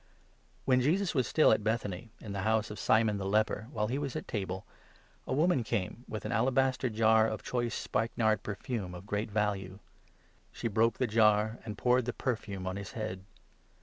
When 0.65 0.81
Jesus 0.81 1.13
was 1.13 1.27
still 1.27 1.51
at 1.51 1.63
Bethany, 1.63 2.09
in 2.19 2.33
the 2.33 2.39
house 2.39 2.69
3 2.69 2.73
anointed 2.73 2.75
by 2.77 2.81
°^ 2.81 2.83
Simon 2.85 3.17
the 3.19 3.25
leper, 3.27 3.67
while 3.71 3.85
he 3.87 3.99
was 3.99 4.15
at 4.15 4.27
table, 4.27 4.65
a 5.27 5.29
a 5.29 5.33
woman 5.35 5.59
woman 5.59 5.63
came 5.63 6.05
with 6.07 6.25
an 6.25 6.31
alabaster 6.31 6.89
jar 6.89 7.27
of 7.27 7.43
choice 7.43 7.75
at 7.75 7.75
Bethany, 7.91 8.09
spikenard 8.09 8.41
perfume 8.41 8.95
of 8.95 9.05
great 9.05 9.29
value. 9.29 9.77
She 10.51 10.67
broke 10.67 10.97
the 10.97 11.05
jar, 11.05 11.59
and 11.65 11.77
poured 11.77 12.05
the 12.05 12.13
perfume 12.13 12.65
on 12.65 12.77
his 12.77 12.93
head. 12.93 13.23